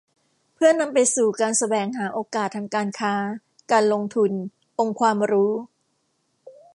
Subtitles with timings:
[0.53, 3.13] เพื่อนำไปสู่การแสวงหาโอกาสทางการค้า
[3.71, 4.31] การลงทุน
[4.79, 5.53] องค์ความรู้